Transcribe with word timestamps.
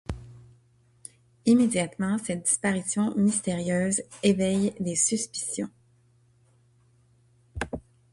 Immédiatement, 1.45 2.17
cette 2.17 2.45
disparition 2.47 3.15
mystérieuse 3.15 4.01
éveille 4.23 4.73
des 4.79 4.95
suspicions. 4.95 5.69